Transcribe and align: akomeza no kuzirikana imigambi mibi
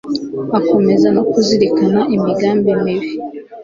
akomeza 0.59 1.07
no 1.15 1.23
kuzirikana 1.31 1.99
imigambi 2.15 2.71
mibi 2.83 3.09